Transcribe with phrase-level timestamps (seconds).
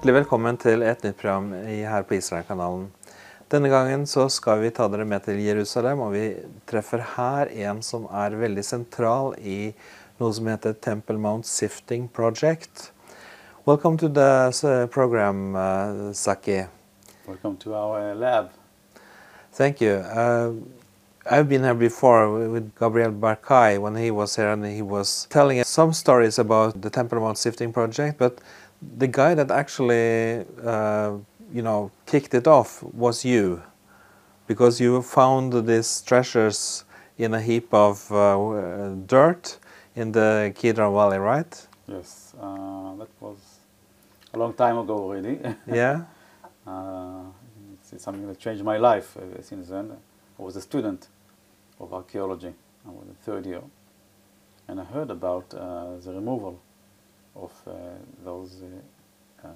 [0.00, 2.86] Hjertelig velkommen til et nytt program her på Israel-kanalen.
[3.52, 6.22] Denne gangen så skal vi ta dere med til Jerusalem, og vi
[6.64, 9.74] treffer her en som er veldig sentral i
[10.16, 12.94] noe som heter Temple Mount Sifting Project.
[13.66, 16.62] Welcome to the program, uh, Saki.
[17.28, 18.48] Welcome to our uh, lab.
[19.52, 20.00] Thank you.
[20.00, 20.54] Uh,
[21.30, 25.60] I've been here before with Gabriel Barkai when he was here and he was telling
[25.60, 28.40] us some stories about the Temple Mount Sifting project, but
[28.98, 31.12] the guy that actually, uh,
[31.52, 33.62] you know, kicked it off was you,
[34.46, 36.84] because you found these treasures
[37.18, 39.58] in a heap of uh, dirt
[39.94, 41.66] in the Kidron Valley, right?
[41.86, 43.36] Yes, uh, that was
[44.32, 45.38] a long time ago already.
[45.66, 46.04] Yeah.
[46.66, 47.24] uh,
[47.74, 49.92] it's, it's something that changed my life uh, since then.
[50.38, 51.08] I was a student
[51.78, 52.54] of archaeology.
[52.86, 53.62] I was in third year,
[54.68, 56.60] and I heard about uh, the removal
[57.34, 57.72] of uh,
[58.24, 59.50] those uh, uh,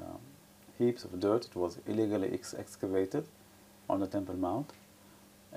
[0.79, 1.47] heaps of dirt.
[1.47, 3.27] It was illegally ex excavated
[3.89, 4.73] on the Temple Mount,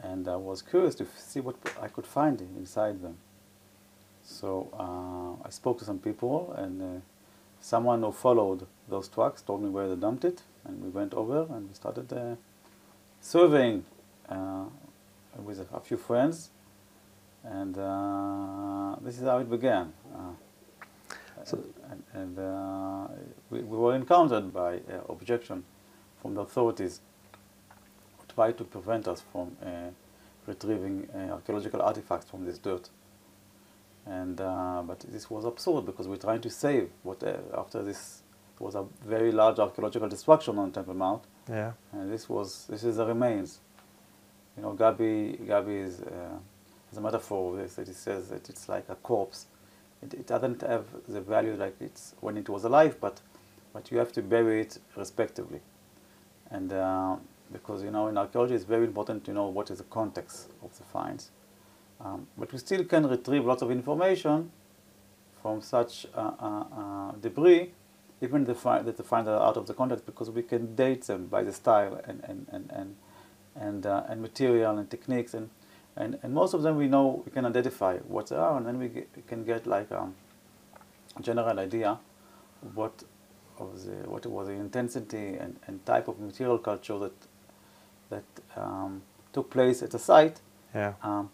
[0.04, 3.18] and I was curious to see what I could find inside them.
[4.24, 7.02] So uh, I spoke to some people, and uh,
[7.62, 11.48] someone who followed those trucks told me where they dumped it, and we went over
[11.54, 12.36] and we started uh,
[13.22, 13.86] surveying
[14.28, 14.66] uh,
[15.38, 16.50] with a, few friends,
[17.44, 17.76] and
[19.06, 19.94] this is how it began.
[21.48, 23.08] Uh, so, and, and uh,
[23.50, 25.64] we, we, were encountered by objection
[26.22, 27.02] from the authorities
[28.18, 29.56] who tried to prevent us from
[30.46, 32.90] retrieving archaeological artifacts from this dirt
[34.10, 38.22] and uh, but this was absurd because we're trying to save what uh, after this
[38.60, 41.24] was a very large archaeological destruction on Temple Mount.
[41.48, 41.74] Yeah.
[41.92, 43.60] And this was this is the remains.
[44.56, 46.38] You know, Gabi Gabi is uh,
[46.92, 49.48] as a metaphor of this that he says that it's like a corpse.
[50.04, 53.22] It, it doesn't have the value like it's when it was alive, but
[53.74, 55.62] but you have to bury it respectively.
[56.50, 57.18] And uh,
[57.52, 60.78] because you know in archaeology it's very important to know what is the context of
[60.78, 61.32] the finds.
[62.00, 64.52] Um, but we still can retrieve lots of information
[65.42, 67.72] from such uh, uh, uh debris,
[68.22, 71.28] even the that the finds are out of the context, because we can date them
[71.28, 72.96] by the style and and and and
[73.60, 75.50] and, uh, and material and techniques, and,
[75.98, 78.80] and and most of them we know we can identify what they are, and then
[78.80, 80.16] we, get, can get like um,
[81.18, 81.98] a general idea
[82.64, 83.04] of what
[83.60, 87.14] of the what was the intensity and, and type of material culture that
[88.10, 88.24] that
[88.56, 89.02] um,
[89.34, 90.40] took place at the site.
[90.74, 90.94] Yeah.
[91.02, 91.30] Um,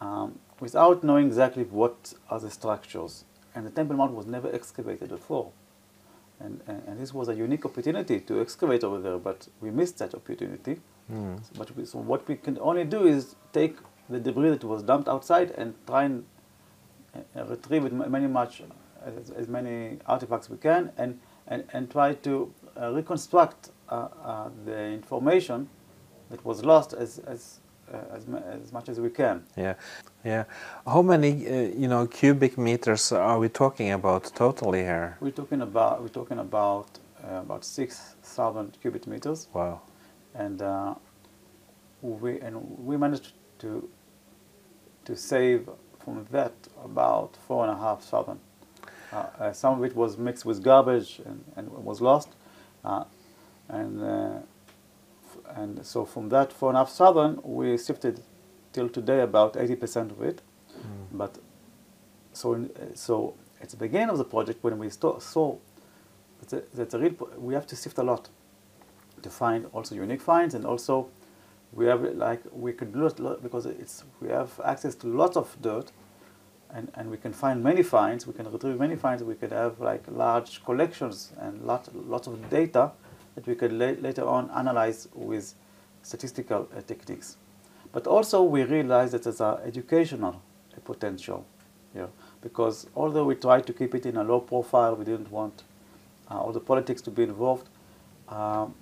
[0.00, 3.24] um, without knowing exactly what are the structures.
[3.54, 5.50] And the Temple Mount was never excavated before.
[6.38, 9.98] And, and, and, this was a unique opportunity to excavate over there, but we missed
[9.98, 10.78] that opportunity.
[11.10, 11.42] Mm.
[11.42, 13.76] So, but we, so what we can only do is take
[14.08, 16.24] the debris that was dumped outside and try and
[17.14, 18.62] uh, retrieve it many much
[19.04, 21.18] as, as, many artifacts we can and,
[21.48, 25.68] and, and try to uh, reconstruct uh, uh the information
[26.30, 27.60] that was lost as, as
[27.92, 28.26] uh, as,
[28.64, 29.44] as much as we can.
[29.56, 29.74] Yeah,
[30.24, 30.44] yeah.
[30.84, 35.16] How many, uh, you know, cubic meters are we talking about totally here?
[35.20, 39.46] We're talking about we're talking about uh, about six thousand cubic meters.
[39.54, 39.82] Wow.
[40.34, 40.60] And
[42.02, 43.88] we and we managed to
[45.04, 45.68] to save
[46.04, 46.52] from that
[46.84, 48.40] about four and a half thousand.
[49.12, 52.28] Uh, uh, some of it was mixed with garbage and, and was lost,
[52.84, 53.04] uh,
[53.68, 54.02] and
[55.54, 58.22] and so from that four and a half thousand, we sifted
[58.72, 60.42] till today about 80% of it.
[60.78, 60.82] Mm.
[61.12, 61.38] But
[62.32, 65.56] so in, so at the beginning of the project, when we saw
[66.40, 68.28] that the, that the real we have to sift a lot
[69.22, 71.08] to find also unique finds and also
[71.72, 75.56] we have like we could do it because it's we have access to lots of
[75.60, 75.92] dirt
[76.70, 79.80] and, and we can find many finds we can retrieve many finds we could have
[79.80, 82.92] like large collections and lot, lots of data
[83.34, 85.54] that we could la later on analyze with
[86.02, 87.36] statistical uh, techniques.
[87.92, 90.42] But also we realized that there's an educational
[90.84, 91.46] potential
[91.92, 92.08] here
[92.42, 95.62] because although we tried to keep it in a low profile, we didn't want
[96.30, 97.68] uh, all the politics to be involved,
[98.28, 98.74] um,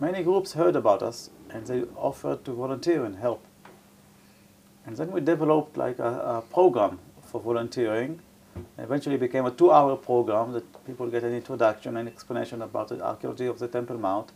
[0.00, 3.44] many groups heard about us and they offered to volunteer and help.
[4.86, 8.20] And then we developed like a, a program for volunteering
[8.76, 13.46] eventually became a two-hour program that people get an introduction and explanation about the archaeology
[13.46, 14.32] of the Temple Mount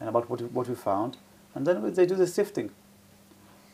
[0.00, 1.16] and about what, what we found.
[1.54, 2.70] And then they do the sifting.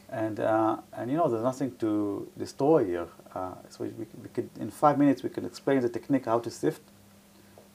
[0.09, 3.09] And, uh, and you know, there's nothing to destroy here.
[3.35, 3.91] Uh, so we,
[4.23, 6.83] we could, in five minutes, we can explain the technique how to sift.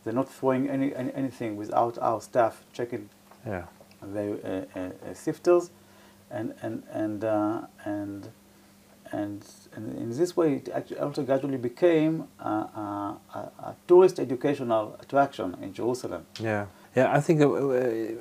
[0.04, 3.10] They're not throwing any, any anything without our staff checking
[3.46, 3.66] yeah.
[4.02, 5.72] Their uh, uh sifters.
[6.30, 8.30] And, and, and, uh, and
[9.14, 9.42] and,
[9.78, 13.18] in this way it actually also gradually became a, a,
[13.60, 16.26] a, tourist educational attraction in Jerusalem.
[16.42, 16.66] Yeah,
[16.98, 17.48] Yeah, I think uh,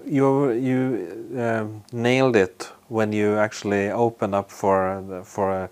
[0.05, 5.69] you you um, nailed it when you actually open up for the, for uh,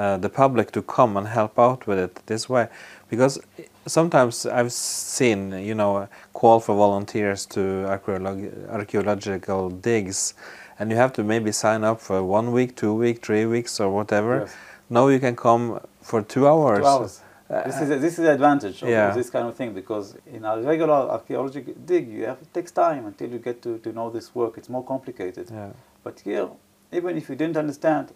[0.00, 2.68] uh, the public to come and help out with it this way,
[3.10, 3.38] because
[3.86, 10.34] sometimes I've seen you know a call for volunteers to archeolog archaeological digs,
[10.78, 13.90] and you have to maybe sign up for one week, two week, three weeks, or
[13.90, 14.40] whatever.
[14.40, 14.54] Yes.
[14.90, 16.80] Now you can come for two hours.
[16.80, 17.20] Two hours.
[17.50, 19.10] Uh, this is a, this is the advantage of, yeah.
[19.10, 23.04] this kind of thing because in a regular archaeological dig, you have it takes time
[23.04, 24.56] until you get to, to know this work.
[24.56, 25.50] It's more complicated.
[25.50, 25.70] Yeah.
[26.02, 26.48] But here,
[26.92, 28.12] even if you didn't understand,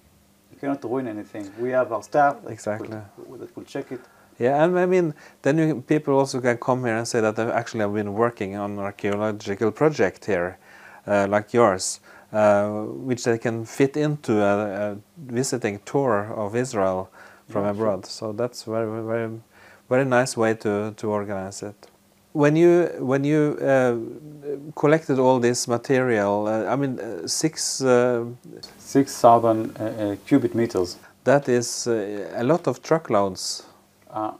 [0.50, 1.52] you cannot ruin anything.
[1.60, 2.88] We have our staff that Exactly.
[2.88, 4.00] that will check it.
[4.38, 7.44] Yeah, and I mean, then you, people also can come here and say that they
[7.44, 10.58] actually have been working on an archaeological project here,
[11.06, 12.00] uh, like yours,
[12.32, 17.10] uh, which they can fit into a, a visiting tour of Israel
[17.48, 17.94] from Yeah, sure.
[17.94, 18.06] abroad.
[18.06, 19.30] So that's very, very,
[19.88, 21.88] very nice way to, to organize it.
[22.34, 23.96] When you when you uh,
[24.76, 28.24] collected all this material, uh, I mean, uh, six uh,
[28.78, 30.98] 6,000 uh, uh, cubic meters.
[31.24, 33.64] that is uh, a lot of truckloads.
[34.16, 34.32] Uh,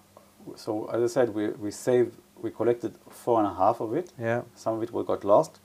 [0.57, 4.11] so as I said, we, we saved, we collected four and a half of it.
[4.19, 5.61] Yeah, Some of it was got lost.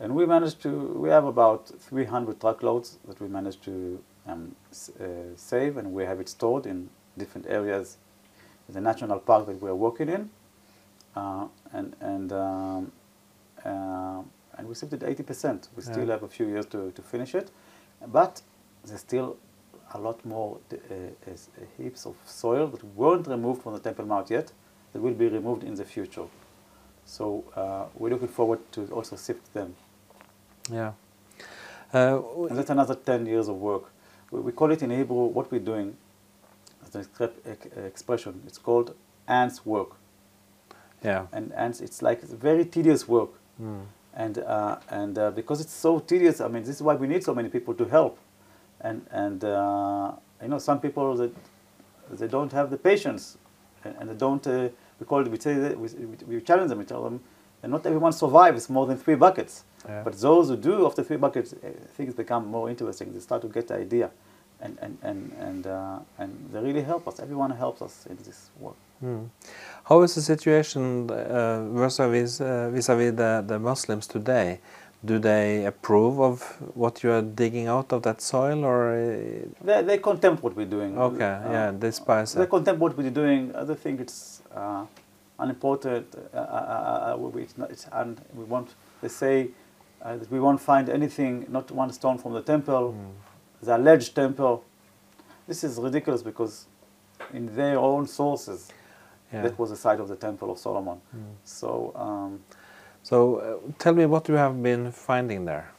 [0.00, 4.56] And we managed to, we have about 300 truckloads that we managed to um,
[5.00, 5.04] uh,
[5.36, 7.96] save and we have it stored in different areas
[8.68, 10.28] in the national park that we're working in.
[11.14, 12.92] Uh, and, and, um,
[13.64, 14.20] uh,
[14.58, 15.68] and we saved it 80%.
[15.76, 17.50] We still have a few years to, to finish it.
[18.06, 18.42] But
[18.84, 19.38] there's still
[19.96, 21.32] a lot more uh, uh,
[21.76, 24.52] heaps of soil that weren't removed from the Temple Mount yet
[24.92, 26.26] that will be removed in the future.
[27.04, 29.74] So uh, we're looking forward to also sift them.
[30.70, 30.92] yeah.
[31.94, 33.84] Uh, And that's another 10 years of work.
[34.32, 35.96] We, we call it in Hebrew, what we're doing,
[36.84, 37.06] as an
[37.86, 38.94] expression, it's called
[39.28, 39.90] ants work.
[41.02, 41.26] yeah.
[41.32, 43.30] And ants, it's like it's very tedious work.
[43.62, 43.84] Mm.
[44.14, 47.22] And, uh, and uh, because it's so tedious, I mean, this is why we need
[47.22, 48.18] so many people to help.
[48.88, 50.12] And, and uh,
[50.42, 51.32] you know, some people that
[52.20, 53.22] they don't have the patience,
[53.84, 54.46] and, and they don't.
[54.46, 54.68] Uh,
[54.98, 55.30] we call it.
[55.34, 55.88] We say we,
[56.30, 56.78] we challenge them.
[56.78, 57.16] We tell them,
[57.62, 59.54] and not everyone survives more than three buckets.
[59.88, 60.04] Yeah.
[60.06, 61.56] But those who do after three buckets, uh,
[61.96, 63.06] things become more interesting.
[63.12, 64.08] They start to get the idea,
[64.60, 67.14] and and and and uh, and they really help us.
[67.26, 68.76] Everyone helps us in this work.
[69.04, 69.28] Mm.
[69.84, 74.60] How is the situation uh, vis-a-vis, uh, vis-a-vis the, the Muslims today?
[75.06, 76.42] Do they approve of
[76.74, 80.66] what you are digging out of that soil, or uh, They, they contempt what we're
[80.78, 80.98] doing.
[80.98, 82.50] okay, Uh, yeah, despise They it?
[82.50, 83.54] contempt what we're doing.
[83.54, 84.84] Other think it's uh,
[85.38, 86.06] unimportant.
[86.14, 88.68] Uh, uh, uh, uh, we, it's not, it's un, we want.
[89.02, 89.36] They say
[90.02, 93.12] uh, that we won't find anything, not one stone from the temple, Mm.
[93.66, 94.54] the alleged temple.
[95.46, 96.66] This is ridiculous because
[97.32, 98.60] in their own sources,
[99.32, 99.42] Yeah.
[99.44, 100.98] that was the site of the temple of Solomon.
[101.14, 101.20] Mm.
[101.44, 101.68] So.
[101.94, 102.40] Um,
[103.08, 105.70] So, uh, tell me what you have been finding there.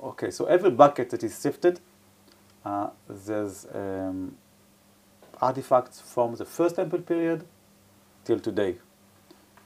[0.00, 1.80] Okay, so every bucket that is sifted,
[2.64, 4.36] uh, there's um,
[5.42, 7.44] artifacts from the first temple period
[8.24, 8.76] till today.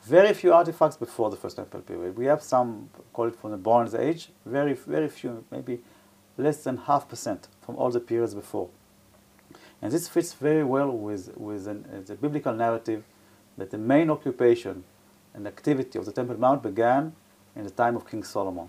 [0.04, 2.16] Very few artifacts before the first temple period.
[2.16, 5.80] We have some, call it from the Bronze Age, very, very few, maybe
[6.38, 8.70] less than half percent from all the periods before.
[9.82, 13.04] And this fits very well with, with an, uh, the biblical narrative
[13.58, 14.84] that the main occupation
[15.34, 17.12] and activity of the Temple Mount began
[17.56, 18.68] in the time of King Solomon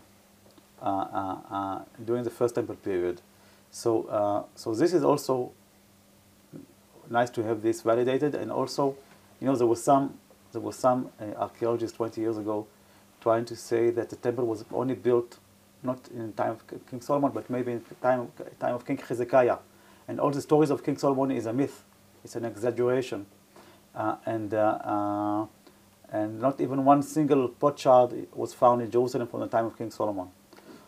[0.82, 3.22] uh, uh, uh, during the first temple period.
[3.70, 5.52] So, uh, so this is also
[7.10, 8.96] nice to have this validated, and also,
[9.40, 10.18] you know, there was some
[10.52, 12.68] there was some uh, archaeologists 20 years ago
[13.22, 15.40] trying to say that the temple was only built
[15.82, 18.98] not in the time of King Solomon, but maybe in the time time of King
[18.98, 19.58] Hezekiah,
[20.08, 21.84] and all the stories of King Solomon is a myth.
[22.24, 23.26] It's an exaggeration,
[23.96, 24.54] uh, and.
[26.12, 29.92] And not even one single potsherd was found in Jerusalem from the time of King
[29.92, 30.28] Solomon.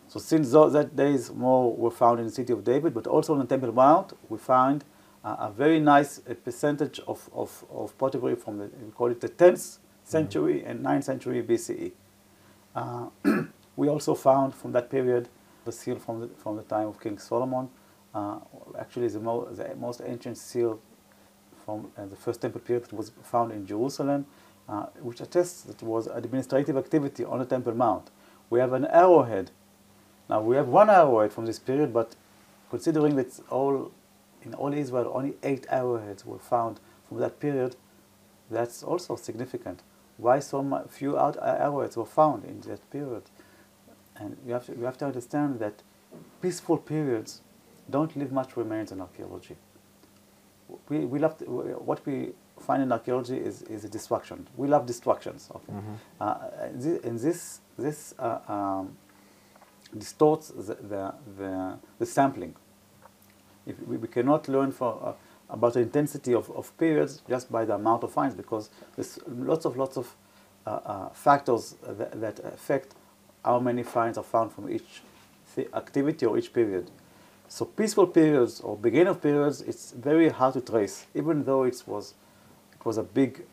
[0.07, 3.39] So since that days, more were found in the city of David, but also on
[3.39, 4.83] the Temple Mount, we find
[5.23, 9.29] uh, a very nice percentage of, of, of pottery from the, we call it the
[9.29, 11.91] 10th century and 9th century BCE.
[12.75, 13.07] Uh,
[13.75, 15.29] we also found from that period
[15.65, 17.69] the seal from the, from the time of King Solomon.
[18.13, 18.39] Uh,
[18.77, 20.79] actually, the, mo- the most ancient seal
[21.65, 24.25] from uh, the first temple period that was found in Jerusalem,
[24.67, 28.10] uh, which attests that it was administrative activity on the Temple Mount.
[28.50, 29.51] We have an arrowhead.
[30.29, 32.15] Now we have one arrowhead from this period, but
[32.70, 33.91] considering that all
[34.41, 37.75] in all Israel, only eight arrowheads were found from that period.
[38.51, 39.82] That's also significant.
[40.17, 43.24] Why so few arrowheads were found in that period?
[44.15, 45.82] And you have to, you have to understand that
[46.41, 47.41] peaceful periods
[47.89, 49.55] don't leave much remains in archaeology
[50.89, 52.29] we, we to, what we
[52.60, 54.48] find in archaeology is, is a destruction.
[54.55, 55.50] We love destructions.
[55.53, 55.74] Okay?
[56.19, 56.36] Uh,
[57.03, 58.98] and this, this uh, um,
[59.98, 62.55] distorts the, the, the, the sampling.
[63.65, 65.13] If we, we cannot learn for, uh,
[65.50, 69.65] about the intensity of, of periods just by the amount of finds because there's lots
[69.65, 70.15] of lots of
[70.65, 72.95] uh, uh, factors that, that affect
[73.43, 75.01] how many finds are found from each
[75.74, 76.89] activity or each period.
[77.48, 81.83] So peaceful periods or beginning of periods, it's very hard to trace, even though it
[81.86, 82.13] was,
[82.83, 83.43] it was a big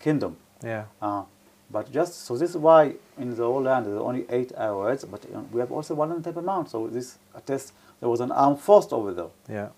[0.00, 0.36] kingdom.
[0.64, 0.86] Yeah.
[1.00, 1.22] Uh,
[1.70, 5.04] but just so this is why in the whole land there are only eight arrowheads,
[5.04, 6.68] but we have also one on Temple Mount.
[6.68, 9.28] So this attests there was an armed force over there.
[9.48, 9.68] Yeah.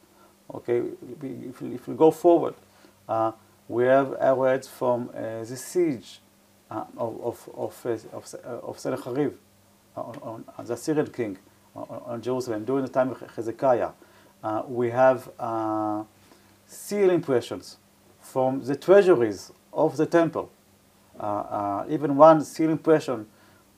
[0.54, 0.83] Okay,
[1.49, 2.54] if we, if we go forward,
[3.09, 3.33] uh,
[3.69, 6.21] we have arrowheads from uh, the siege
[6.71, 9.35] uh, of of of uh, of, uh, of Sennacherib,
[9.97, 11.38] on, on, the Syrian king
[11.76, 13.90] on, on, Jerusalem during the time of Hezekiah.
[14.42, 16.02] Uh, we have uh,
[16.66, 17.76] seal impressions
[18.23, 20.50] from the treasuries of the temple.
[21.19, 23.26] Uh, uh even one seal impression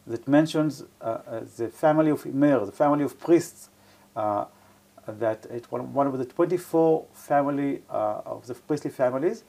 [0.07, 1.19] that mentions uh,
[1.57, 3.71] the family of Immer, the family of priests,
[4.15, 9.45] that it was one of the 24 family of the priestly families,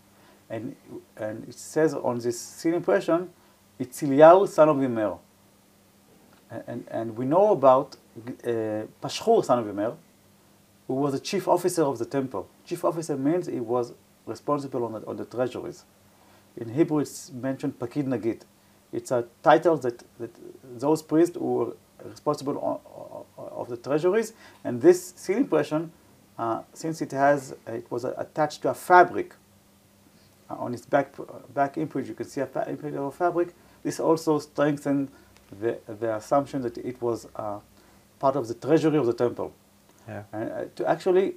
[0.49, 0.75] and
[1.17, 3.29] and it says on this seal impression,
[3.77, 5.17] it's Eliyahu, son of Immer.
[6.67, 7.97] And, and we know about
[8.47, 9.95] uh, son of Immer,
[10.87, 12.47] who was the chief officer of the temple.
[12.65, 13.93] Chief officer means he was
[14.25, 15.85] responsible on the, on the treasuries.
[16.57, 18.41] In Hebrew, it's mentioned Pakid Nagid.
[18.93, 20.31] It's a title that, that
[20.79, 22.79] those priests who were responsible on,
[23.37, 25.91] of the treasuries, and this seal impression,
[26.37, 29.33] uh, since it has, it was attached to a fabric,
[30.49, 31.13] uh, on its back,
[31.53, 33.53] back imprint, you can see a imprint of a fabric.
[33.83, 35.09] This also strengthens
[35.59, 37.59] the, the assumption that it was uh,
[38.19, 39.53] part of the treasury of the temple.
[40.07, 40.23] Yeah.
[40.31, 41.35] And uh, to actually,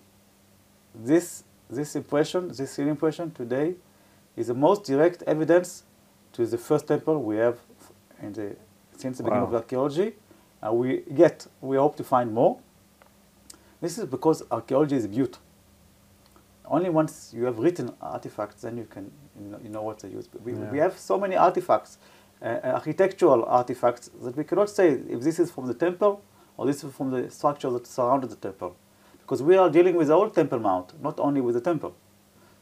[0.95, 3.75] this, this impression, this seal impression today
[4.37, 5.85] is the most direct evidence
[6.33, 7.59] to the first temple we have
[8.23, 8.57] in the,
[8.97, 10.15] since the beginning of archaeology.
[10.65, 12.59] Uh, we yet we hope to find more.
[13.81, 15.39] This is because archaeology is beauty.
[16.65, 19.11] Only once you have written artifacts, then you can
[19.41, 20.29] you know, you know what they use.
[20.45, 20.71] We, yeah.
[20.71, 21.99] we have so many artifacts
[22.43, 26.23] uh, architectural artifacts that we cannot say if this is from the temple
[26.57, 28.77] or this is from the structure that surrounded the temple.
[29.29, 31.95] Because we are dealing with the old Temple Mount, not only with the temple.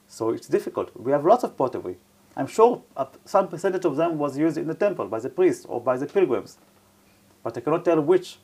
[0.09, 0.91] So it's difficult.
[0.97, 1.97] We have lots of pottery.
[2.37, 2.83] I'm sure
[3.25, 6.07] some percentage of them was used in the temple by the priests or by the
[6.07, 6.59] pilgrims.
[7.45, 8.39] But I cannot tell which.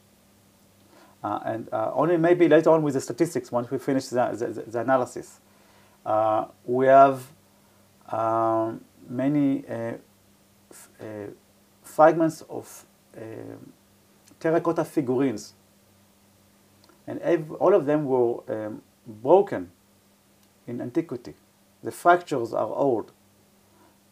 [1.25, 4.71] Uh, and uh, only maybe later on with the statistics once we finish the, the,
[4.71, 5.41] the analysis.
[6.07, 7.27] Uh, we have
[8.09, 9.95] um, many uh,
[11.01, 11.05] uh,
[11.83, 12.87] fragments of
[13.17, 13.21] uh,
[14.39, 15.55] terracotta figurines.
[17.07, 17.21] And
[17.59, 19.71] all of them were um, broken
[20.67, 21.35] in antiquity.
[21.83, 23.13] The fractures are old.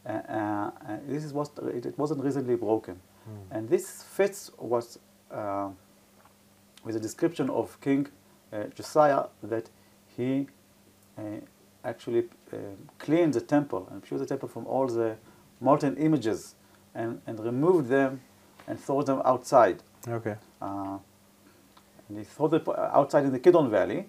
[0.05, 0.71] Uh, uh,
[1.07, 2.95] this is what it, wasn't recently broken.
[3.29, 3.57] Mm.
[3.57, 4.97] And this fits what
[5.31, 5.69] uh,
[6.83, 8.07] with the description of King
[8.51, 9.69] uh, Josiah that
[10.17, 10.47] he
[11.83, 12.23] actually
[12.97, 15.15] cleaned the temple and pure the temple from all the
[15.59, 16.55] molten images
[16.95, 18.21] and, and removed them
[18.67, 19.83] and throw them outside.
[20.07, 20.35] Okay.
[22.11, 24.05] And he them outside in the Kidron Valley,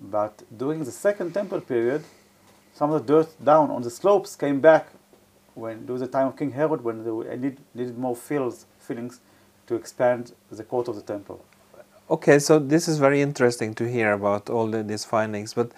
[0.00, 2.02] but during the second temple period,
[2.72, 4.88] some of the dirt down on the slopes came back
[5.54, 9.20] when was a time of King Herod when they need, needed more fills, fillings
[9.66, 11.44] to expand the court of the temple.
[12.08, 15.72] Okay, so this is very interesting to hear about all the, these findings, but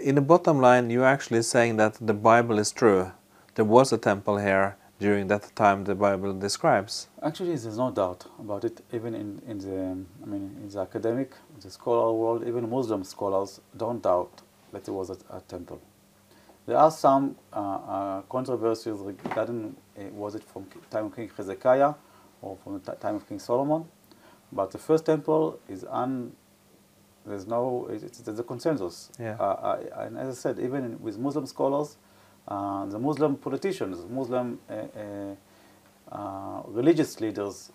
[0.00, 3.10] in the bottom line, you're actually saying that the Bible is true
[3.56, 7.08] there was a temple here during that time the Bible describes.
[7.22, 8.80] Actually, there's no doubt about it.
[8.92, 9.76] Even in, in the,
[10.22, 14.90] I mean, in the academic, the scholar world, even Muslim scholars don't doubt that it
[14.90, 15.80] was a, a temple.
[16.66, 21.94] There are some uh, uh, controversies regarding uh, was it from time of King Hezekiah
[22.42, 23.84] or from the time of King Solomon,
[24.50, 26.32] but the first temple is un.
[27.24, 27.88] There's no.
[27.90, 29.10] It's, it's a consensus.
[29.18, 29.34] Yeah.
[29.34, 31.96] Uh, and as I said, even in, with Muslim scholars,
[32.48, 35.34] the Muslim politicians, Muslim uh,
[36.12, 37.72] uh, religious leaders,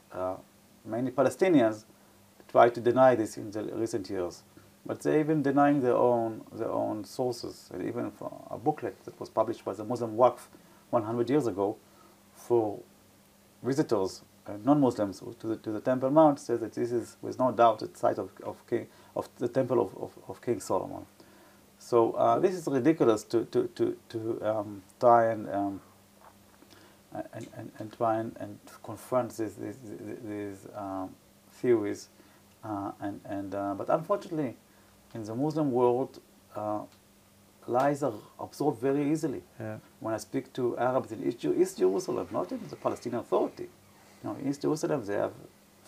[0.86, 1.86] many Palestinians,
[2.52, 4.44] try to deny this in the recent years.
[4.86, 7.70] But they're even denying their own, their own sources.
[7.74, 8.12] And even
[8.50, 10.40] a booklet that was published by the Muslim Waqf
[10.90, 11.78] 100 years ago
[12.34, 12.80] for
[13.62, 17.52] visitors, uh, non-Muslims, to the, to the Temple Mount says that this is, with no
[17.52, 21.06] doubt, the site of, of, King, of the temple of, of, of King Solomon.
[21.92, 25.82] So uh, this is ridiculous to, to, to, to um, try and, um,
[27.12, 29.76] and, and, and, try and, and confront these, these,
[30.24, 31.14] these um,
[31.52, 32.08] theories.
[32.64, 34.56] Uh, and, and, uh, but unfortunately,
[35.14, 36.22] in the Muslim world,
[36.56, 36.80] uh,
[37.68, 39.44] lies are absorbed very easily.
[39.60, 39.80] Yeah.
[40.00, 43.68] When I speak to Arabs in East, East Jerusalem, not in the Palestinian Authority,
[44.24, 45.34] you know, in East Jerusalem they have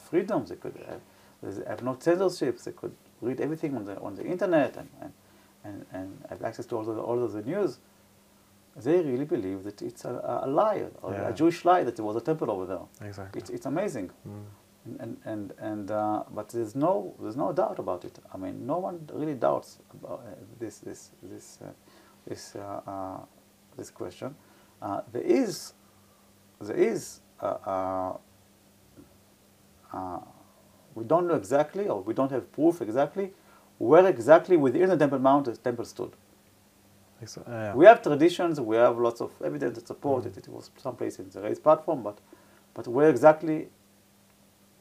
[0.10, 0.45] freedom.
[0.48, 1.00] They could have,
[1.41, 2.60] they have no censorship.
[2.60, 5.13] They could read everything on the on the internet and and,
[5.63, 7.79] and, and have access to all of the, all of the news.
[8.75, 11.29] They really believe that it's a, a lie, or Yeah.
[11.29, 13.08] a Jewish lie that there was a temple over there.
[13.08, 13.39] Exactly.
[13.39, 14.10] It's, it's amazing.
[14.27, 14.43] Mm.
[15.00, 18.20] And and and uh, but there's no there's no doubt about it.
[18.34, 21.70] I mean, no one really doubts about uh, this this this uh,
[22.27, 23.17] this uh, uh,
[23.77, 24.36] this question.
[24.82, 25.74] Uh, there is
[26.60, 28.17] there is uh, uh,
[29.93, 30.20] uh,
[30.96, 33.32] we don't know exactly or we don't have proof exactly
[33.77, 36.12] where exactly within the Temple Mount the temple stood.
[37.24, 37.75] Exa- uh, yeah.
[37.75, 40.38] We have traditions, we have lots of evidence that support it.
[40.38, 42.20] It was someplace in the raised platform, but,
[42.74, 43.70] but where exactly,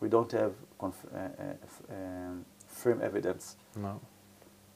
[0.01, 3.57] we don't have conf- uh, uh, f- um, firm evidence.
[3.77, 4.01] no.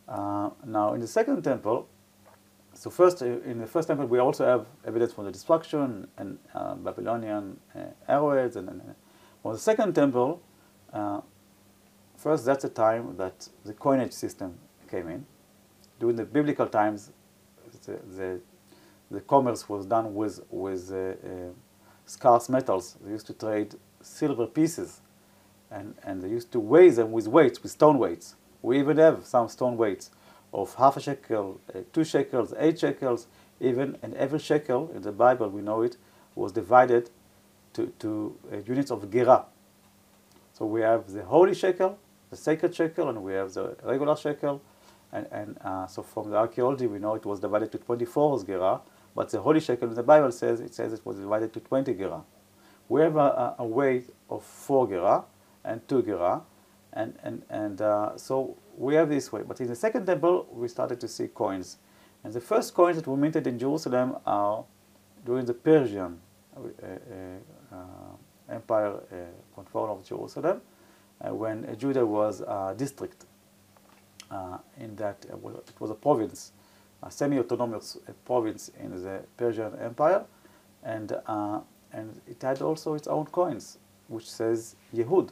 [0.09, 1.89] Uh, now, in the second temple,
[2.75, 6.39] so first, uh, in the first temple, we also have evidence from the destruction and
[6.55, 8.55] uh, Babylonian uh, arrowheads.
[8.55, 8.95] And, and
[9.43, 10.41] for the second temple,
[10.93, 11.23] uh,
[12.17, 14.59] first, that's the time that the coinage system
[14.91, 15.27] came in.
[15.99, 17.11] During the biblical times,
[17.85, 18.41] the, the,
[19.11, 21.53] the commerce was done with, with uh, uh,
[22.05, 22.97] scarce metals.
[23.05, 25.01] They used to trade silver pieces
[25.71, 28.37] and, and they used to weigh them with weights, with stone weights.
[28.63, 30.11] We even have some stone weights
[30.53, 33.27] of half a shekel, uh, two shekels, eight shekels,
[33.61, 35.97] even, and every shekel in the Bible, we know it,
[36.35, 37.11] was divided
[37.73, 39.47] to, to uh, units of gerah.
[40.53, 41.99] So we have the holy shekel,
[42.31, 44.63] the sacred shekel, and we have the regular shekel.
[45.13, 48.81] And, and uh, so from the archaeology, we know it was divided to 24 gerah,
[49.15, 51.95] but the holy shekel in the Bible says it says it was divided to 20
[51.95, 52.23] gerah.
[52.89, 55.25] We have a, a, weight of 4 gerah
[55.65, 56.43] and 2 gerah,
[56.93, 59.43] and, and, and uh, so we have this way.
[59.47, 61.79] But in the second temple, we started to see coins.
[62.25, 64.65] And the first coins that were minted in Jerusalem are
[65.25, 66.19] during the Persian
[66.57, 69.17] uh, uh, uh, Empire uh,
[69.55, 70.61] control of Jerusalem,
[71.31, 73.25] when Judah was a district
[74.31, 76.53] uh, in that uh, it was a province,
[77.03, 80.25] a semi-autonomous uh, province in the Persian Empire,
[80.83, 81.61] and uh,
[81.93, 85.31] and it had also its own coins, which says Yehud,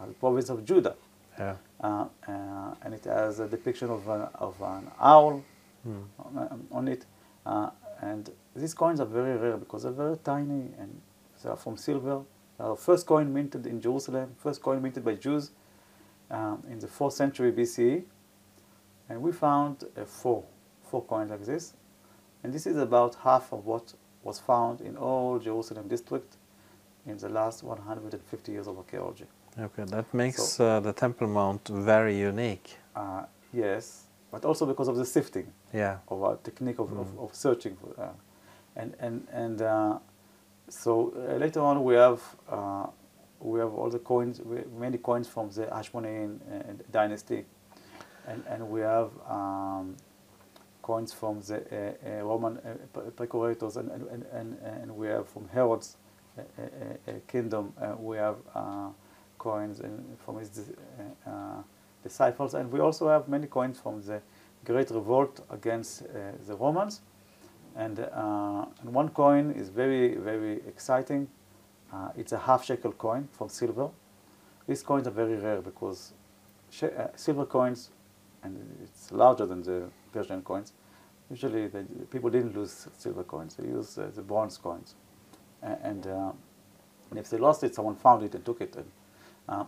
[0.00, 0.94] uh, the province of Judah,
[1.38, 1.56] Yeah.
[1.80, 5.42] uh, uh, and it has a depiction of, a, of an owl
[5.88, 6.04] Mm.
[6.18, 7.06] on, on it,
[7.46, 7.70] uh,
[8.02, 11.00] and these coins are very rare because they're very tiny and
[11.42, 12.20] they are from silver.
[12.60, 15.50] The first coin minted in Jerusalem, first coin minted by Jews
[16.30, 18.02] um, in the 4th century BCE,
[19.08, 20.44] and we found uh, four,
[20.82, 21.72] four coins like this,
[22.44, 26.36] and this is about half of what was found in all Jerusalem district
[27.06, 29.24] in the last 150 years of archaeology.
[29.58, 32.76] Okay, that makes So- uh, the Temple Mount very unique.
[32.94, 35.50] Uh, yes, but also because of the sifting.
[35.72, 35.98] Yeah.
[36.08, 38.08] of our technique of, of, of searching for, uh,
[38.76, 39.98] and and and uh,
[40.70, 42.86] so uh, later on we have uh,
[43.40, 44.40] we have all the coins
[44.78, 46.38] many coins from the Hashmonean
[46.92, 47.44] dynasty
[48.26, 49.96] and and we have um,
[50.82, 55.48] coins from the uh, uh, Roman uh, procurators and and, and, and we have from
[55.48, 55.96] Herod's
[57.26, 58.36] kingdom we have
[59.38, 60.70] coins and from his
[62.02, 64.22] disciples and we also have many coins from the
[64.64, 66.04] great revolt against
[66.46, 67.00] the Romans.
[67.76, 71.28] And, uh, and one coin is very, very exciting.
[71.92, 73.90] Uh, it's a half shekel coin from silver.
[74.66, 76.12] These coins are very rare because
[76.82, 77.90] uh, silver coins,
[78.42, 80.72] and it's larger than the Persian coins,
[81.30, 84.94] usually the, people didn't lose silver coins, they used the bronze coins.
[85.62, 86.32] A- and, uh,
[87.10, 88.76] and if they lost it, someone found it and took it.
[88.76, 88.90] And,
[89.48, 89.64] uh,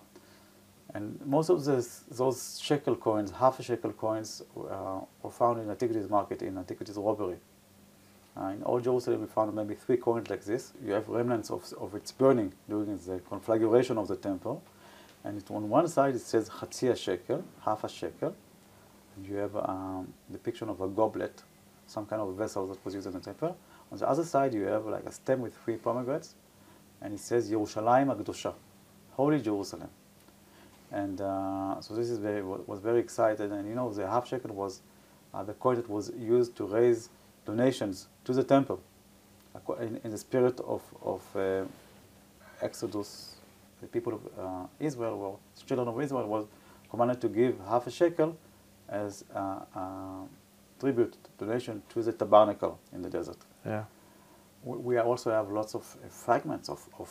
[0.95, 5.71] and most of this, those shekel coins, half a shekel coins, uh, were found in
[5.71, 7.38] antiquities market in antiquities robbery.
[8.35, 10.73] Uh, in Old Jerusalem, we found maybe three coins like this.
[10.85, 14.62] You have remnants of, of its burning during the conflagration of the temple.
[15.25, 18.35] And it, on one side, it says Chatzia shekel, half a shekel.
[19.16, 21.42] And you have um, depiction of a goblet,
[21.87, 23.57] some kind of vessel that was used in the temple.
[23.90, 26.35] On the other side, you have like a stem with three pomegranates.
[27.03, 28.55] And it says Yerushalayim HaKdosha,
[29.12, 29.90] Holy Jerusalem.
[30.90, 34.29] And uh, so this is very wa- was very excited, and you know the half
[34.29, 34.83] shekel was
[35.33, 37.09] uh, the coin that was used to raise
[37.47, 38.80] donations to the temple,
[39.80, 41.64] in, in the spirit of of uh,
[42.62, 43.37] Exodus.
[43.80, 46.46] The people of uh, Israel, were, children of Israel, was
[46.90, 48.37] commanded to give half a shekel
[48.88, 49.38] as a,
[49.76, 50.26] uh,
[50.80, 53.38] tribute donation to the tabernacle in the desert.
[53.66, 53.85] Yeah.
[54.64, 57.11] We we also have lots of uh, fragments of, of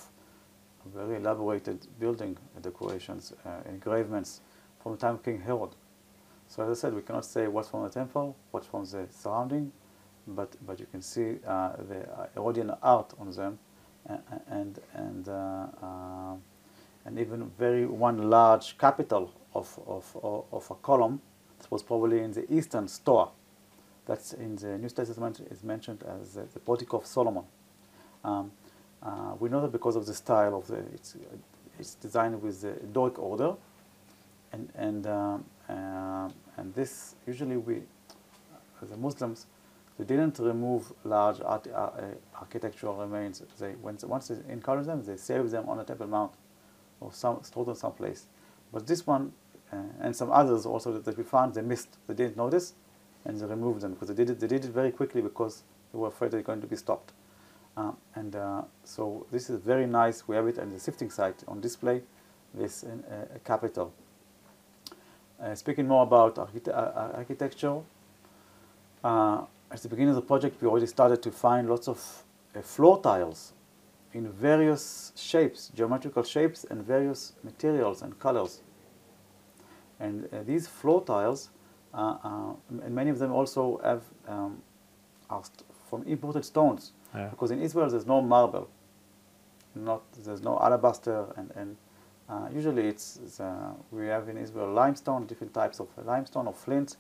[0.94, 4.42] very elaborated building decorations, uh, engravements
[4.82, 5.72] from the time of King Herod.
[6.48, 9.72] So as I said, we cannot say what's from the temple, what's from the surrounding,
[10.36, 13.60] but but you can see uh, the Herodian art on them,
[14.50, 15.32] and and uh,
[15.82, 16.36] uh,
[17.06, 20.18] and even very one large capital of of
[20.52, 21.22] of a column.
[21.60, 23.30] It was probably in the eastern stoa.
[24.06, 27.44] That's in the New Testament is mentioned as the, the portico of Solomon.
[28.24, 28.52] Um,
[29.04, 31.16] uh, we know that because of the style of the it's
[31.80, 33.56] it's designed with the Doric order,
[34.52, 37.82] and and um, uh, and this usually we,
[38.82, 39.48] the Muslims,
[40.02, 41.92] they didn't remove large art, uh,
[42.40, 43.44] architectural remains.
[43.60, 46.32] They when once they encounter them, they save them on a temple mount,
[47.00, 48.26] or some stored in some place.
[48.74, 49.34] But this one
[49.72, 51.98] uh, and some others also that, that, we found, they missed.
[52.08, 52.74] They didn't notice,
[53.26, 54.40] and they removed them because they did it.
[54.40, 55.62] They did it very quickly because
[55.92, 57.12] they were afraid they're going to be stopped.
[57.78, 60.28] Uh, and uh, so this is very nice.
[60.28, 62.02] We have it at the sifting site on display.
[62.54, 63.04] This in
[63.36, 63.94] a capital.
[65.42, 67.80] Uh, speaking more about archite uh, architecture,
[69.04, 72.24] uh, at the beginning of the project, we already started to find lots of
[72.62, 73.54] floor tiles
[74.14, 78.62] in various shapes, geometrical shapes, and various materials and colors.
[80.00, 81.50] And uh, these floor tiles,
[81.94, 82.54] uh, uh,
[82.84, 84.62] and many of them also have um,
[85.30, 85.44] are
[85.90, 87.28] from imported stones, yeah.
[87.28, 88.70] because in Israel there's no marble,
[89.76, 91.78] not there's no alabaster and, and
[92.30, 96.54] uh, usually it's, it's uh, we have in Israel limestone, different types of limestone or
[96.54, 96.98] flint,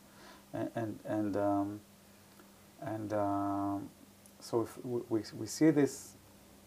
[0.54, 1.80] and and and, um,
[2.82, 3.89] and um,
[4.39, 6.17] so we, we see these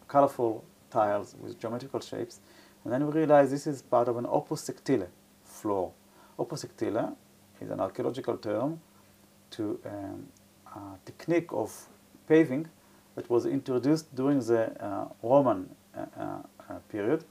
[0.07, 2.39] colorful tiles with geometrical shapes,
[2.83, 5.07] and then we realize this is part of an opus sectile
[5.43, 5.91] floor.
[6.37, 7.17] Opus sectile
[7.61, 8.79] is an archaeological term
[9.51, 10.27] to um,
[10.75, 11.87] a technique of
[12.27, 12.67] paving
[13.15, 17.23] that was introduced during the uh, Roman uh, uh, period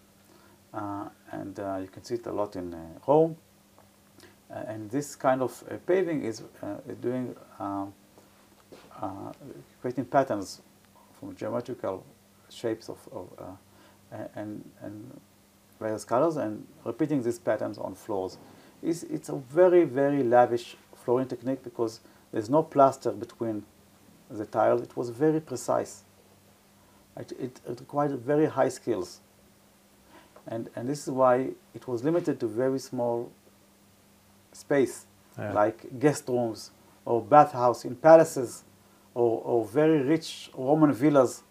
[0.75, 3.37] uh, and uh, you can see it a lot in uh, Rome.
[4.51, 5.53] and this kind of
[5.87, 6.43] paving is,
[7.01, 7.93] doing um,
[9.01, 9.33] Uh,
[9.81, 10.63] creating patterns
[11.19, 12.05] from geometrical
[12.49, 15.21] shapes of, of uh, and, and
[15.81, 18.39] various colors and repeating these patterns on floors.
[18.83, 22.01] It's, it's a very, very lavish flooring technique because
[22.33, 23.65] there's no plaster between
[24.31, 24.83] the tiles.
[24.83, 26.05] It was very precise.
[27.17, 29.21] It, it, it required very high skills.
[30.47, 33.33] And, and this is why it was limited to very small
[34.53, 35.07] space,
[35.39, 35.53] yeah.
[35.53, 36.71] like guest rooms
[37.05, 38.65] or bathhouse in palaces
[39.15, 41.43] or, or very rich Roman villas.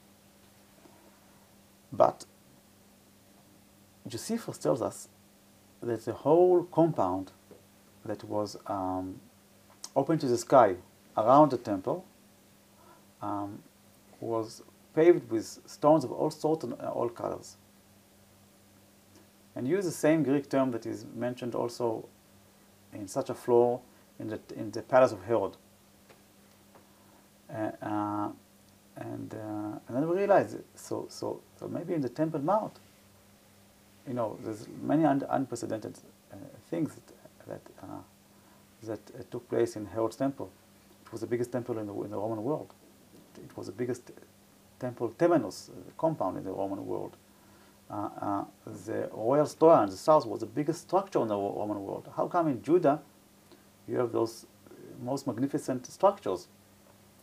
[1.92, 2.26] But
[4.08, 5.08] Josephus tells us
[5.82, 7.32] that the whole compound
[8.06, 9.20] that was um,
[9.96, 10.76] open to the sky
[11.18, 12.06] around the temple
[13.22, 13.62] um,
[14.20, 14.62] was
[14.96, 17.58] paved with stones of all sorts and all colors
[19.56, 22.08] and use the same Greek term that is mentioned also
[22.94, 23.82] in such a floor
[24.20, 25.58] in the, in the palace of Herod.
[27.54, 28.30] Uh, uh,
[28.98, 32.74] and, uh, and then we realize, so, so, so maybe in the Temple Mount,
[34.08, 35.98] you know, there's many un unprecedented
[36.32, 36.36] uh,
[36.70, 36.96] things
[37.48, 37.62] that,
[38.84, 40.52] that, that took place in Herod's temple.
[41.06, 42.74] It was the biggest temple in the, in the Roman world.
[43.38, 44.12] It was the biggest
[44.80, 47.16] temple, Temenos, compound in the Roman world.
[47.90, 48.44] Uh, uh,
[48.86, 52.10] the royal stoa in the south was the biggest structure in the Roman world.
[52.16, 53.02] How come in Judah
[53.88, 54.46] you have those
[55.02, 56.48] most magnificent structures?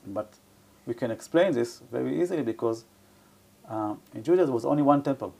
[0.06, 0.34] But
[0.86, 2.84] we can explain this very easily because
[3.68, 5.34] uh, in Judah there was only one temple.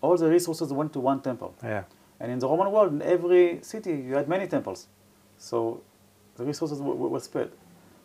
[0.00, 1.54] All the resources went to one temple.
[1.62, 1.84] Yeah.
[2.18, 4.88] And in the Roman world, in every city, you had many temples.
[5.38, 5.82] So
[6.36, 7.50] the resources were, were spread.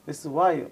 [0.05, 0.65] This is why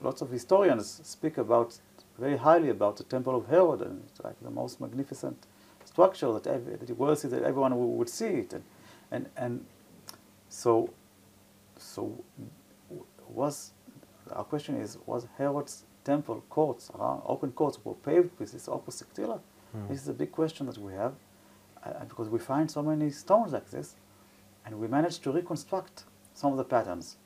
[0.00, 1.78] lots of historians speak about
[2.18, 5.46] very highly about the Temple of Herod, and it's like the most magnificent
[5.84, 8.64] structure that, every, that you see that everyone would see it, and
[9.10, 9.64] and, and
[10.48, 10.90] so
[11.78, 12.24] so
[13.28, 13.72] was
[14.32, 18.96] our question is was Herod's temple courts around open courts were paved with this opus
[18.96, 19.42] sectile?
[19.76, 19.88] Mm.
[19.88, 21.14] This is a big question that we have,
[21.84, 23.96] uh, because we find so many stones like this,
[24.64, 27.16] and we managed to reconstruct some of the patterns,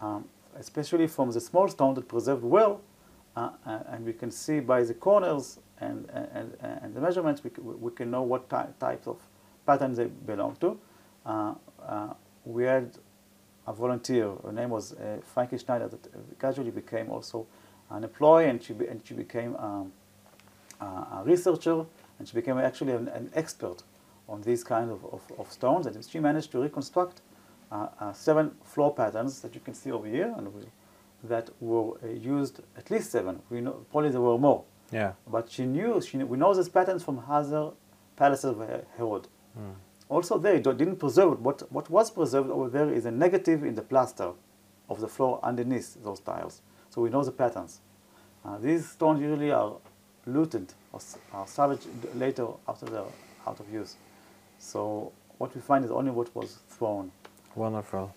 [0.00, 0.24] um,
[0.56, 2.80] especially from the small stone that preserved well
[3.36, 7.50] uh, uh, and we can see by the corners and, and, and the measurements, we,
[7.62, 9.18] we can know what ty types of
[9.64, 10.78] patterns they belong to.
[11.24, 11.54] Uh,
[11.86, 12.12] uh,
[12.44, 12.90] we had
[13.66, 17.46] a volunteer, her name was uh, Frankie Snyder, that gradually became also
[17.90, 19.92] an employee and she, be, and she became um,
[20.80, 21.84] a researcher
[22.18, 23.82] and she became actually an, an expert
[24.28, 27.20] on these kind of, of, of, stones and she managed to reconstruct
[27.72, 30.64] uh, seven floor patterns that you can see over here and we'll
[31.24, 33.40] that were uh, used, at least seven.
[33.50, 34.64] We know probably there were more.
[34.90, 35.12] Yeah.
[35.26, 37.70] But she knew, she we know these patterns from other
[38.16, 38.58] palaces of
[38.96, 39.28] Herod.
[39.58, 39.74] Mm.
[40.10, 41.38] Also there, it didn't preserve it.
[41.38, 44.32] What, what was preserved over there is a negative in the plaster
[44.88, 46.62] of the floor underneath those tiles.
[46.90, 47.80] So we know the patterns.
[48.44, 49.76] Uh, these stones usually are
[50.26, 51.00] looted or,
[51.32, 53.04] are salvaged later after they're
[53.46, 53.94] out of use.
[54.58, 57.12] So what we find is only what was thrown.
[57.54, 58.12] Wonderful.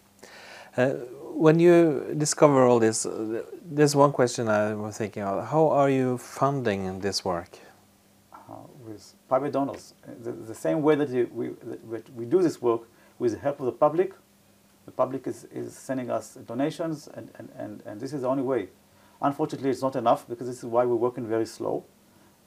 [0.76, 0.90] Uh,
[1.36, 5.48] when you discover all this, uh, there's one question I was thinking of.
[5.48, 7.60] How are you funding this work?
[9.34, 9.96] Private donors.
[10.26, 11.50] The, the same way that we,
[11.94, 12.82] that we do this work
[13.18, 14.14] with the help of the public.
[14.86, 18.44] The public is, is sending us donations, and, and, and, and this is the only
[18.44, 18.68] way.
[19.24, 21.84] Unfortunately, it's not enough because this is why we're working very slow.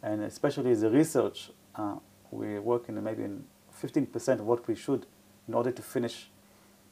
[0.01, 1.97] And especially the research, uh,
[2.31, 3.43] we're working maybe in
[3.83, 5.07] 15% of what we should
[5.49, 6.31] in order to finish.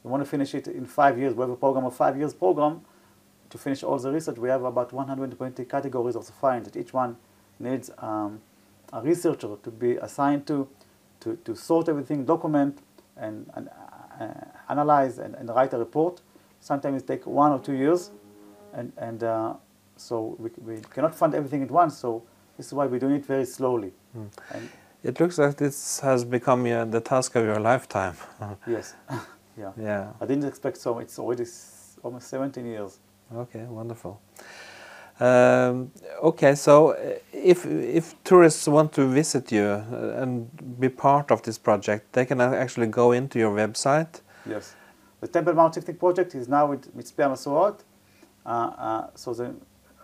[0.03, 1.33] We want to finish it in five years.
[1.33, 2.81] We have a program of five years program
[3.49, 4.37] to finish all the research.
[4.39, 6.33] We have about 120 categories of the
[6.65, 7.15] that each one
[7.59, 8.41] needs um,
[8.95, 10.67] a researcher to be assigned to,
[11.19, 12.79] to, to sort everything, document,
[13.17, 13.69] and, and
[14.19, 14.27] uh,
[14.69, 16.21] analyze and, and write a report.
[16.61, 18.11] Sometimes it takes one or two years,
[18.73, 19.53] and, and uh,
[19.97, 21.97] so we, we cannot fund everything at once.
[21.97, 22.23] So
[22.57, 23.91] this is why we're doing it very slowly.
[24.53, 24.69] And
[25.03, 28.15] It looks like this has become uh, the task of your lifetime.
[28.67, 28.95] yes,
[29.57, 29.71] yeah.
[29.77, 30.13] yeah.
[30.21, 30.99] I didn't expect so.
[30.99, 32.99] It's already s- almost 17 years.
[33.35, 34.19] Okay, wonderful.
[35.19, 40.49] Um, okay, so uh, if if tourists want to visit you uh, and
[40.79, 44.21] be part of this project, they can actually go into your website.
[44.49, 44.75] Yes.
[45.21, 47.79] The Temple Mount Sifting project is now with Mitzpeh Masorot.
[48.45, 49.55] Uh, uh, so the,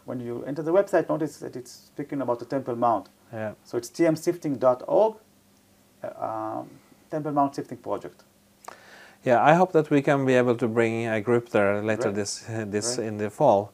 [0.06, 3.10] when you enter the website, notice that it's speaking about the Temple Mount.
[3.34, 3.54] Yeah.
[3.66, 5.16] So it's tmsifting.org,
[6.04, 6.70] uh, um,
[7.10, 8.24] Temple Mount Sifting project.
[9.24, 12.16] Yeah, I hope that we can be able to bring a group there later Great.
[12.16, 13.08] this this Great.
[13.08, 13.72] in the fall.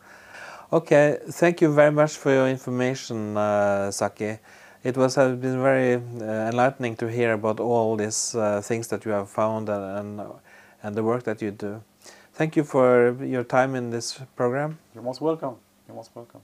[0.70, 4.38] Okay, thank you very much for your information, uh, Saki.
[4.84, 9.06] It was has been very uh, enlightening to hear about all these uh, things that
[9.06, 10.22] you have found and, and
[10.84, 11.82] and the work that you do.
[12.34, 14.78] Thank you for your time in this program.
[14.94, 15.56] You're most welcome.
[15.88, 16.42] You're most welcome.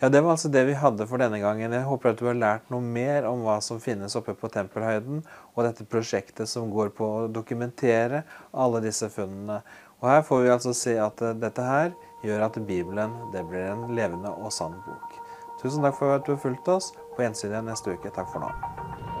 [0.00, 1.72] Ja, Det var altså det vi hadde for denne gangen.
[1.72, 5.24] Jeg håper at du har lært noe mer om hva som finnes oppe på Tempelhøyden,
[5.54, 8.22] og dette prosjektet som går på å dokumentere
[8.54, 9.58] alle disse funnene.
[10.00, 11.92] Og her får vi altså se at eh, dette her
[12.24, 15.18] gjør at Bibelen det blir en levende og sann bok.
[15.60, 16.92] Tusen takk for at du har fulgt oss.
[17.16, 18.12] På gjensyn neste uke.
[18.14, 19.19] Takk for nå.